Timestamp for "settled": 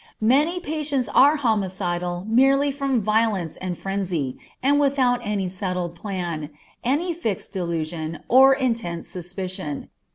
5.47-5.93